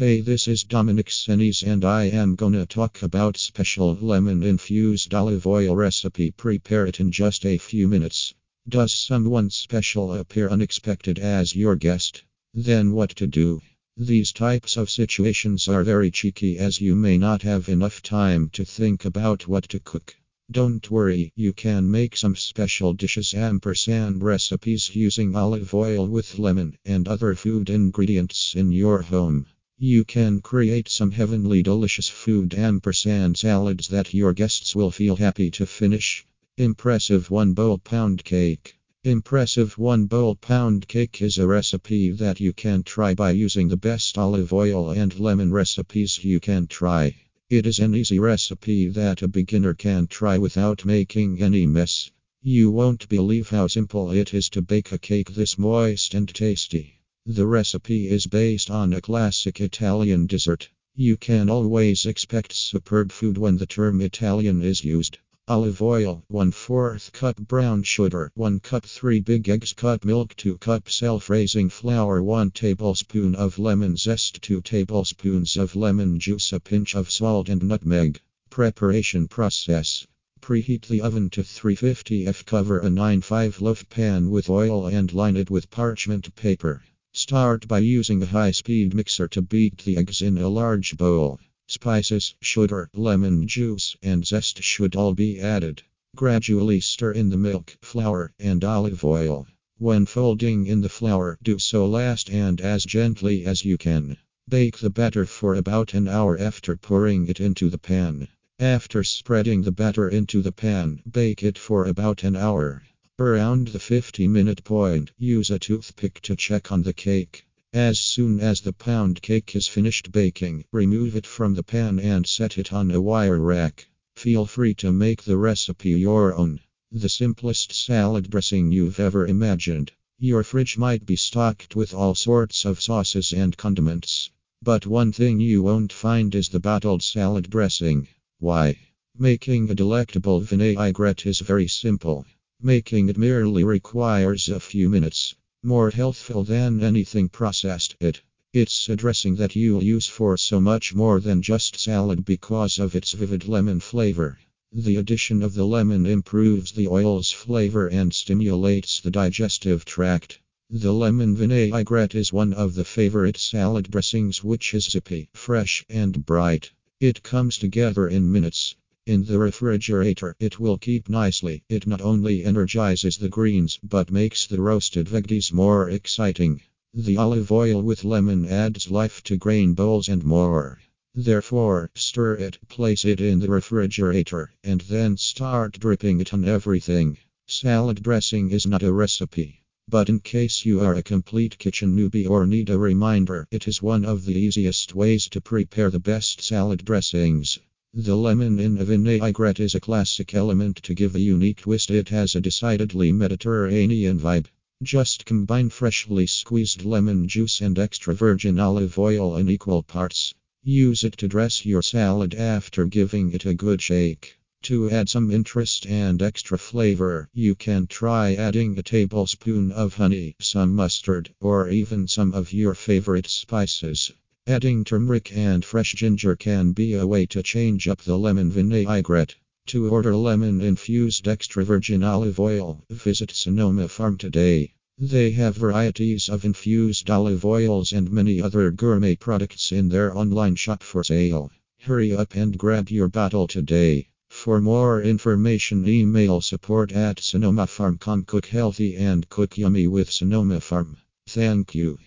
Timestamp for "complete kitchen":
191.02-191.96